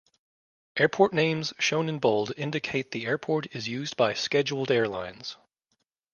Airport 0.77 1.13
names 1.13 1.53
shown 1.59 1.87
in 1.87 1.99
bold 1.99 2.33
indicate 2.35 2.89
the 2.89 3.05
airport 3.05 3.55
is 3.55 3.67
used 3.67 3.95
by 3.95 4.15
scheduled 4.15 4.71
airlines. 4.71 5.37